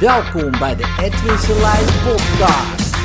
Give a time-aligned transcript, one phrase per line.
[0.00, 2.96] Welkom bij de Edwin Selijn podcast.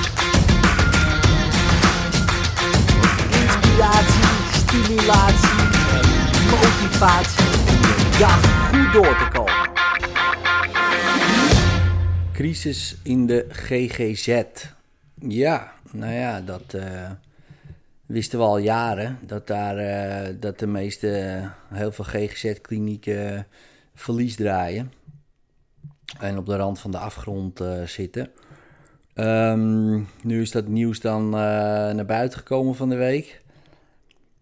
[3.32, 5.60] Inspiratie, stimulatie
[5.92, 6.08] en
[6.50, 9.72] motivatie om dag goed door te komen.
[12.34, 14.44] Crisis in de GGZ.
[15.20, 17.12] Ja, nou ja, dat eh,
[18.06, 19.20] wisten we al jaren.
[19.22, 21.42] Dat, daar, eh, dat de meeste,
[21.74, 23.48] heel veel GGZ-klinieken
[23.96, 24.92] verlies draaien.
[26.20, 28.32] En op de rand van de afgrond eh, zitten.
[29.14, 31.40] Ehm, nu is dat nieuws dan eh,
[31.94, 33.42] naar buiten gekomen van de week.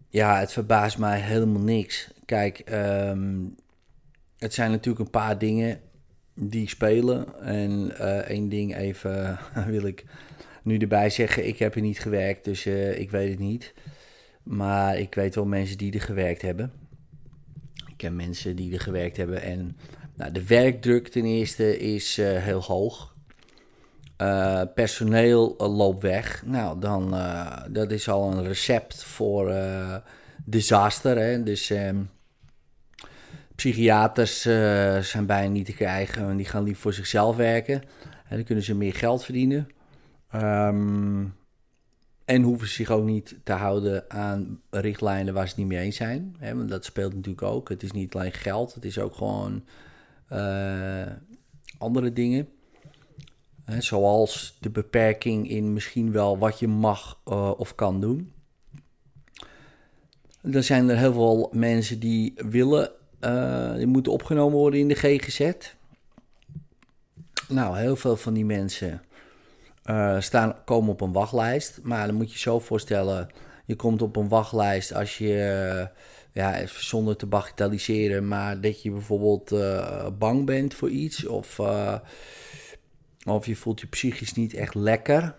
[0.08, 2.10] Ja, het verbaast mij helemaal niks.
[2.24, 3.34] Kijk, ehm,
[4.38, 5.80] het zijn natuurlijk een paar dingen
[6.34, 7.40] die spelen.
[7.40, 10.04] En eh, één ding even wil ik
[10.62, 11.46] nu erbij zeggen.
[11.46, 13.74] Ik heb er niet gewerkt, dus ik weet het niet.
[14.42, 16.72] Maar ik weet wel mensen die er gewerkt hebben.
[18.10, 19.76] Mensen die er gewerkt hebben en
[20.16, 23.14] nou, de werkdruk ten eerste is uh, heel hoog.
[24.22, 26.42] Uh, personeel uh, loopt weg.
[26.46, 27.10] Nou, dan
[27.70, 29.54] dat is al een recept voor
[30.44, 31.18] disaster.
[31.18, 31.42] Hè?
[31.42, 32.10] Dus um,
[33.54, 34.40] psychiaters
[35.10, 36.28] zijn bijna niet te krijgen.
[36.28, 37.82] En die gaan liever voor zichzelf werken.
[38.28, 39.68] En dan kunnen ze meer geld verdienen.
[40.34, 41.34] Um,
[42.24, 46.36] en hoeven zich ook niet te houden aan richtlijnen waar ze niet mee eens zijn.
[46.38, 46.56] Hè?
[46.56, 47.68] Want dat speelt natuurlijk ook.
[47.68, 49.64] Het is niet alleen geld, het is ook gewoon
[50.32, 51.06] uh,
[51.78, 52.48] andere dingen.
[53.70, 58.32] Uh, zoals de beperking in misschien wel wat je mag uh, of kan doen.
[60.40, 62.90] Er zijn er heel veel mensen die willen,
[63.76, 65.52] die moeten opgenomen worden in de GGZ.
[67.48, 69.02] Nou, heel veel van die mensen
[70.18, 71.80] staan, komen op een wachtlijst.
[71.82, 73.28] Maar dan moet je zo voorstellen,
[73.64, 75.88] je komt op een wachtlijst als je
[76.32, 81.60] ja, zonder te bagatelliseren, maar dat je bijvoorbeeld uh, bang bent voor iets of,
[83.26, 85.34] of je voelt je psychisch niet echt lekker.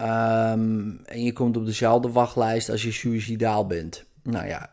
[0.00, 4.04] Um, en je komt op dezelfde wachtlijst als je suicidaal bent.
[4.22, 4.72] Nou ja,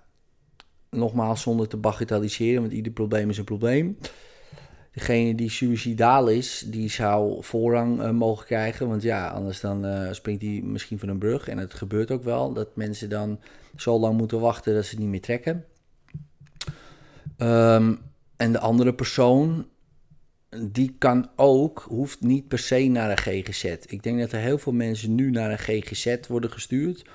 [0.90, 3.98] nogmaals zonder te bagatelliseren, want ieder probleem is een probleem.
[4.96, 8.88] Degene die suicidaal is, die zou voorrang uh, mogen krijgen.
[8.88, 11.48] Want ja, anders dan uh, springt hij misschien van een brug.
[11.48, 13.40] En het gebeurt ook wel dat mensen dan
[13.76, 15.66] zo lang moeten wachten dat ze niet meer trekken.
[17.38, 18.00] Um,
[18.36, 19.68] en de andere persoon,
[20.70, 23.64] die kan ook, hoeft niet per se naar een GGZ.
[23.64, 27.06] Ik denk dat er heel veel mensen nu naar een GGZ worden gestuurd.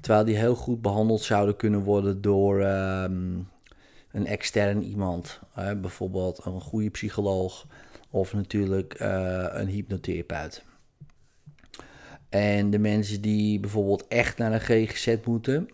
[0.00, 3.48] Terwijl die heel goed behandeld zouden kunnen worden door um,
[4.16, 5.40] een extern iemand.
[5.54, 7.66] Bijvoorbeeld een goede psycholoog
[8.10, 10.64] of natuurlijk uh, een hypnotherapeut.
[12.28, 15.68] En de mensen die bijvoorbeeld echt naar een GGZ moeten,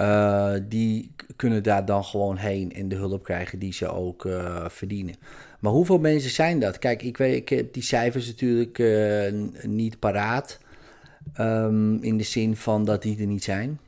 [0.00, 4.64] uh, die kunnen daar dan gewoon heen en de hulp krijgen die ze ook uh,
[4.68, 5.14] verdienen.
[5.60, 6.78] Maar hoeveel mensen zijn dat?
[6.78, 8.82] Kijk, ik, weet, ik heb die cijfers natuurlijk
[9.62, 10.58] niet paraat.
[11.40, 13.80] Um, in de zin van dat die er niet zijn.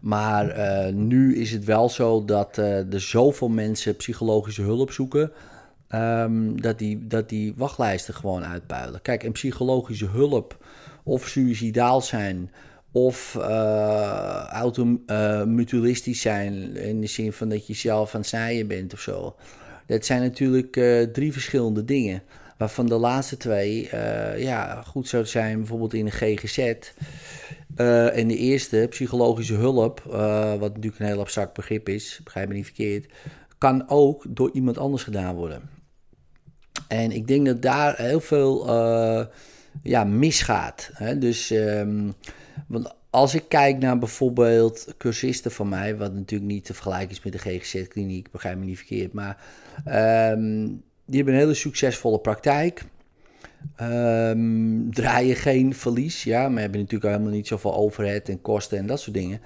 [0.00, 0.54] Maar
[0.92, 5.32] nu is het wel zo dat er zoveel mensen psychologische hulp zoeken.
[5.94, 9.02] Um, dat, die, dat die wachtlijsten gewoon uitpuilen.
[9.02, 10.64] Kijk, en psychologische hulp
[11.02, 12.50] of suicidaal zijn
[12.92, 18.92] of uh, automutualistisch zijn in de zin van dat je zelf aan het snijden bent
[18.92, 19.36] of zo.
[19.86, 20.72] Dat zijn natuurlijk
[21.12, 22.22] drie verschillende dingen.
[22.56, 23.88] Waarvan de laatste twee
[24.36, 26.74] ja, goed zou zijn, bijvoorbeeld in de GGZ.
[27.78, 30.00] En de eerste, psychologische hulp,
[30.58, 33.12] wat natuurlijk een heel abstract begrip is, begrijp me niet verkeerd,
[33.58, 35.70] kan ook door iemand anders gedaan worden.
[36.88, 38.66] En ik denk dat daar heel veel
[39.82, 40.90] ja, misgaat.
[40.92, 41.18] Hè?
[41.18, 41.50] Dus.
[41.50, 42.14] Um,
[42.66, 47.22] want als ik kijk naar bijvoorbeeld cursisten van mij, wat natuurlijk niet te vergelijken is
[47.22, 49.42] met de GGZ-kliniek, begrijp me niet verkeerd, maar
[50.32, 50.66] um,
[51.04, 52.84] die hebben een hele succesvolle praktijk.
[53.80, 58.86] Um, draaien geen verlies, ja, maar hebben natuurlijk helemaal niet zoveel overhead en kosten en
[58.86, 59.40] dat soort dingen.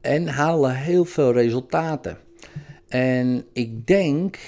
[0.00, 2.18] En halen heel veel resultaten.
[2.88, 4.38] En ik denk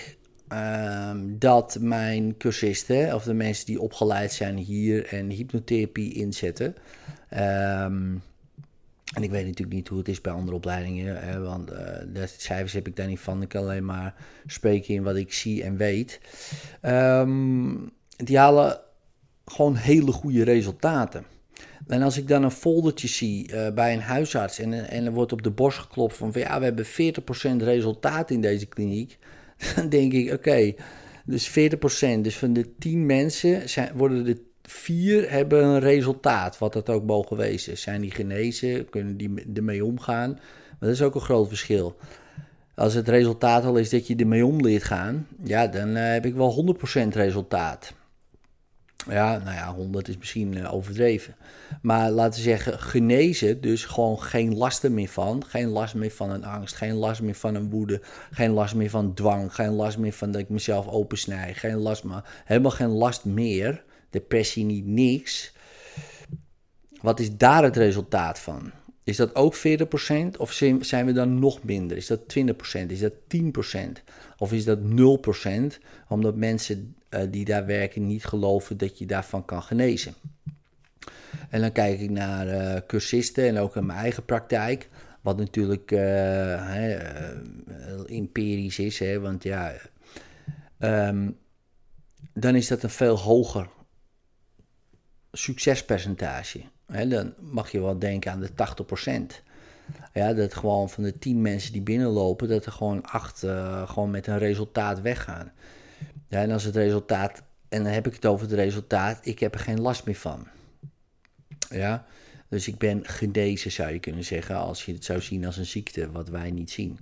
[0.49, 6.75] um, dat mijn cursisten, of de mensen die opgeleid zijn hier en hypnotherapie inzetten,
[7.37, 8.23] Um,
[9.14, 11.79] en ik weet natuurlijk niet hoe het is bij andere opleidingen, hè, want uh,
[12.12, 13.43] de cijfers heb ik daar niet van.
[13.43, 14.14] Ik kan alleen maar
[14.47, 16.20] spreken in wat ik zie en weet.
[18.17, 18.81] Die halen
[19.44, 21.25] gewoon hele goede resultaten.
[21.87, 25.32] En als ik dan een foldertje zie uh, bij een huisarts en, en er wordt
[25.32, 26.88] op de borst geklopt van, ja, we hebben 40%
[27.64, 29.19] resultaat in deze kliniek,
[29.76, 30.75] dan denk ik, oké,
[31.25, 31.52] dus 40%,
[32.20, 37.05] dus van de 10 mensen zijn, worden er vier hebben een resultaat, wat dat ook
[37.05, 37.79] mogen wezen.
[37.79, 38.88] Zijn die genezen?
[38.90, 40.38] Kunnen die ermee omgaan?
[40.81, 41.97] Dat is ook een groot verschil.
[42.75, 46.35] Als het resultaat al is dat je ermee om leert gaan, ja, dan heb ik
[46.35, 47.94] wel 100% resultaat.
[49.09, 51.35] Ja, nou ja, 100 is misschien uh, overdreven.
[51.83, 55.45] Maar laten we zeggen, genezen, dus gewoon geen last meer van.
[55.47, 58.91] Geen last meer van een angst, geen last meer van een woede, geen last meer
[58.91, 62.91] van dwang, geen last meer van dat ik mezelf opensnij, geen last meer, helemaal geen
[62.91, 63.85] last meer.
[64.11, 65.53] Depressie niet, niks.
[67.00, 68.73] Wat is daar het resultaat van?
[69.05, 69.61] Is dat ook 40%
[70.37, 71.97] of zijn we dan nog minder?
[71.97, 72.87] Is dat 20%?
[72.87, 74.03] Is dat 10%?
[74.39, 75.79] Of is dat 0%?
[76.09, 80.15] Omdat mensen uh, die daar werken niet geloven dat je daarvan kan genezen.
[81.51, 84.89] En dan kijk ik naar uh, cursisten en ook in mijn eigen praktijk.
[85.21, 86.89] Wat natuurlijk uh,
[88.07, 89.73] empirisch is, hè, want ja,
[90.79, 91.37] um,
[92.33, 93.69] dan is dat een veel hoger
[95.33, 96.61] succespercentage.
[96.87, 99.43] Dan mag je wel denken aan de 80%.
[100.13, 104.11] Ja, dat gewoon van de 10 mensen die binnenlopen, dat er gewoon acht uh, gewoon
[104.11, 105.53] met een resultaat weggaan.
[106.29, 109.55] Ja, en als het resultaat, en dan heb ik het over het resultaat, ik heb
[109.55, 110.47] er geen last meer van.
[111.69, 112.07] Ja,
[112.49, 115.67] dus ik ben genezen zou je kunnen zeggen, als je het zou zien als een
[115.67, 116.99] ziekte, wat wij niet zien.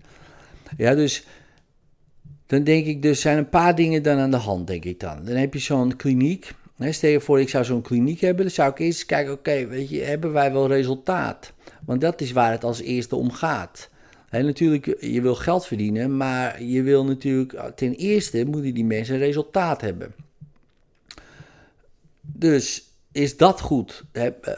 [0.76, 1.26] Ja, dus
[2.46, 5.24] dan denk ik, dus zijn een paar dingen dan aan de hand, denk ik dan.
[5.24, 6.54] Dan heb je zo'n kliniek.
[6.90, 9.88] Stel je voor, ik zou zo'n kliniek hebben, dan zou ik eerst kijken, oké, weet
[9.88, 11.52] je, hebben wij wel resultaat?
[11.84, 13.90] Want dat is waar het als eerste om gaat.
[14.30, 19.80] Natuurlijk, je wil geld verdienen, maar je wil natuurlijk, ten eerste moeten die mensen resultaat
[19.80, 20.14] hebben.
[22.20, 24.04] Dus is dat goed?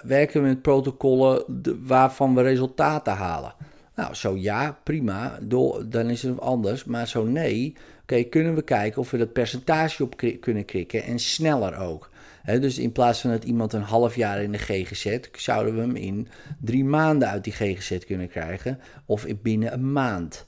[0.03, 1.45] werken we met protocollen
[1.87, 3.55] waarvan we resultaten halen?
[3.95, 5.39] Nou, zo ja, prima,
[5.87, 6.85] dan is het anders.
[6.85, 11.19] Maar zo nee, oké, kunnen we kijken of we dat percentage op kunnen krikken en
[11.19, 12.11] sneller ook
[12.45, 15.97] dus in plaats van dat iemand een half jaar in de GGZ, zouden we hem
[15.97, 16.29] in
[16.61, 18.79] drie maanden uit die GGZ kunnen krijgen.
[19.07, 20.47] Of binnen een maand,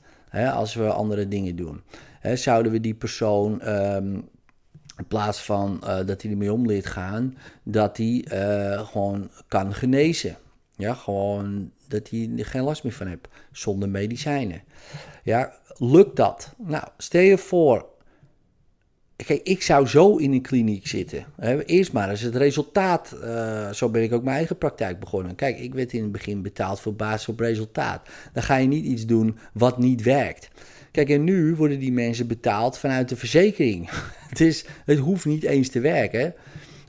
[0.52, 1.82] als we andere dingen doen.
[2.34, 4.18] zouden we die persoon ehm,
[4.96, 9.74] in plaats van uh, dat hij ermee om leert gaan, dat hij uh, gewoon kan
[9.74, 10.36] genezen.
[10.76, 14.62] Ja, gewoon dat hij er geen last meer van heeft, zonder medicijnen.
[15.22, 16.54] Ja, lukt dat?
[16.58, 17.88] Nou, stel je voor,
[19.16, 21.24] Kijk, ik zou zo in een kliniek zitten.
[21.66, 23.16] Eerst maar eens het resultaat.
[23.22, 25.34] Uh, zo ben ik ook mijn eigen praktijk begonnen.
[25.34, 28.08] Kijk, ik werd in het begin betaald voor basis op resultaat.
[28.32, 30.48] Dan ga je niet iets doen wat niet werkt.
[30.90, 33.88] Kijk, en nu worden die mensen betaald vanuit de verzekering.
[34.28, 36.34] het, is, het hoeft niet eens te werken.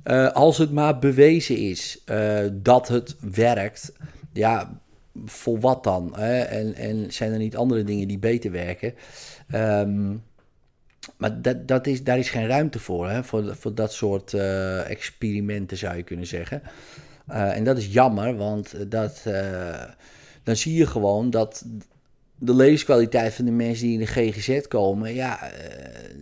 [0.06, 3.94] Uh, als het maar bewezen is uh, dat het werkt.
[4.34, 4.80] Ja,
[5.26, 6.14] voor wat dan?
[6.16, 6.40] Hè?
[6.40, 8.94] En, en zijn er niet andere dingen die beter werken?
[9.56, 10.24] Um,
[11.18, 13.24] maar dat, dat is, daar is geen ruimte voor, hè?
[13.24, 16.62] Voor, voor dat soort uh, experimenten zou je kunnen zeggen.
[17.30, 19.84] Uh, en dat is jammer, want dat, uh,
[20.44, 21.66] dan zie je gewoon dat
[22.40, 25.52] de levenskwaliteit van de mensen die in de GGZ komen, ja,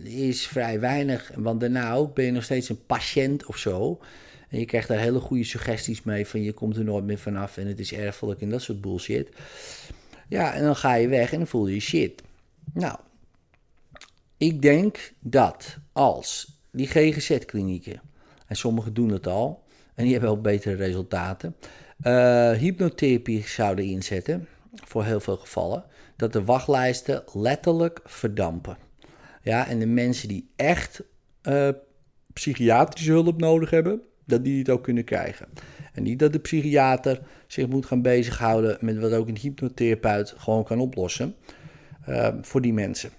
[0.02, 1.30] is vrij weinig.
[1.34, 3.98] Want daarna ook ben je nog steeds een patiënt of zo.
[4.48, 7.56] En je krijgt daar hele goede suggesties mee van je komt er nooit meer vanaf
[7.56, 9.28] en het is erfelijk en dat soort bullshit.
[10.28, 12.22] Ja, en dan ga je weg en dan voel je je shit.
[12.72, 12.98] Nou,
[14.36, 18.00] ik denk dat als die GGZ-klinieken,
[18.46, 21.56] en sommigen doen het al, en die hebben ook betere resultaten,
[22.02, 25.84] uh, hypnotherapie zouden inzetten, voor heel veel gevallen,
[26.16, 28.76] dat de wachtlijsten letterlijk verdampen.
[29.42, 31.02] Ja, en de mensen die echt
[31.42, 31.68] uh,
[32.32, 35.46] psychiatrische hulp nodig hebben, dat die het ook kunnen krijgen.
[35.92, 40.64] En niet dat de psychiater zich moet gaan bezighouden met wat ook een hypnotherapeut gewoon
[40.64, 41.34] kan oplossen
[42.08, 43.10] uh, voor die mensen.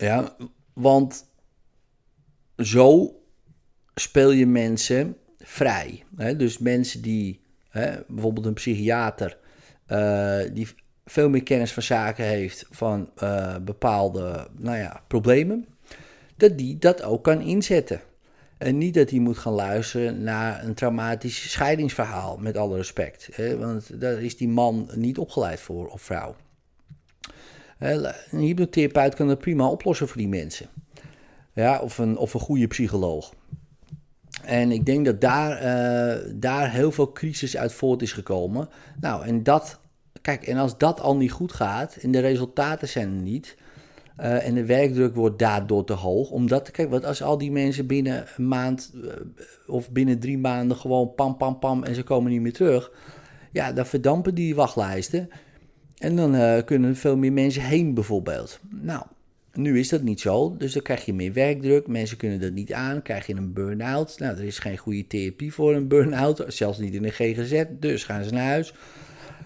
[0.00, 0.36] Ja,
[0.72, 1.24] want
[2.56, 3.14] zo
[3.94, 6.04] speel je mensen vrij.
[6.16, 6.36] Hè?
[6.36, 9.38] Dus mensen die, hè, bijvoorbeeld een psychiater,
[9.88, 10.68] uh, die
[11.04, 15.66] veel meer kennis van zaken heeft van uh, bepaalde nou ja, problemen,
[16.36, 18.00] dat die dat ook kan inzetten.
[18.58, 23.28] En niet dat hij moet gaan luisteren naar een traumatisch scheidingsverhaal, met alle respect.
[23.32, 23.58] Hè?
[23.58, 26.36] Want daar is die man niet opgeleid voor, of vrouw.
[27.80, 30.68] Een hypnotherapeut kan dat prima oplossen voor die mensen.
[31.52, 33.34] Ja, of, een, of een goede psycholoog.
[34.44, 38.68] En ik denk dat daar, uh, daar heel veel crisis uit voort is gekomen.
[39.00, 39.80] Nou, en dat,
[40.20, 43.56] kijk, en als dat al niet goed gaat en de resultaten zijn er niet.
[44.20, 46.30] Uh, en de werkdruk wordt daardoor te hoog.
[46.30, 49.10] Omdat, kijk, wat als al die mensen binnen een maand uh,
[49.66, 52.92] of binnen drie maanden gewoon pam, pam, pam en ze komen niet meer terug.
[53.52, 55.28] Ja, dan verdampen die wachtlijsten.
[56.00, 58.60] En dan uh, kunnen veel meer mensen heen bijvoorbeeld.
[58.70, 59.02] Nou,
[59.52, 61.86] nu is dat niet zo, dus dan krijg je meer werkdruk.
[61.86, 64.18] Mensen kunnen dat niet aan, krijg je een burn-out.
[64.18, 68.04] Nou, er is geen goede therapie voor een burn-out, zelfs niet in de GGZ, dus
[68.04, 68.74] gaan ze naar huis.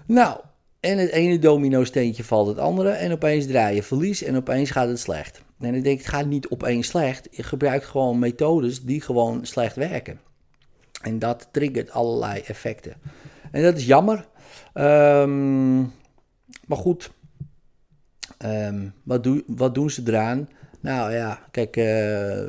[0.06, 0.40] Nou,
[0.80, 2.90] En het ene domino-steentje valt het andere.
[2.90, 5.42] En opeens draai je verlies en opeens gaat het slecht.
[5.60, 7.28] En ik denk, het gaat niet opeens slecht.
[7.30, 10.20] Je gebruikt gewoon methodes die gewoon slecht werken.
[11.02, 12.94] En dat triggert allerlei effecten.
[13.50, 14.26] En dat is jammer.
[14.74, 15.92] Um,
[16.66, 17.12] maar goed,
[18.44, 20.48] um, wat, doe, wat doen ze eraan?
[20.80, 22.46] Nou ja, kijk, uh,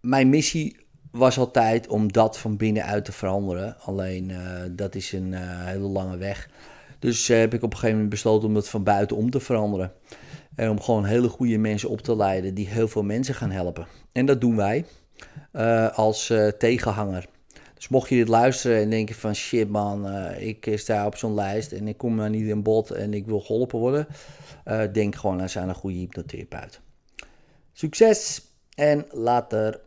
[0.00, 0.76] mijn missie
[1.10, 3.80] was altijd om dat van binnenuit te veranderen.
[3.80, 6.50] Alleen uh, dat is een uh, hele lange weg.
[6.98, 9.92] Dus heb ik op een gegeven moment besloten om dat van buitenom te veranderen.
[10.54, 13.86] En om gewoon hele goede mensen op te leiden die heel veel mensen gaan helpen.
[14.12, 14.84] En dat doen wij
[15.94, 17.26] als tegenhanger.
[17.82, 20.08] Dus mocht je dit luisteren en denken van shit man,
[20.38, 23.40] ik sta op zo'n lijst en ik kom maar niet in bod en ik wil
[23.40, 24.06] geholpen worden.
[24.92, 26.80] denk gewoon aan zijn een goede hypnotherapeut.
[27.72, 28.42] Succes
[28.74, 29.80] en later.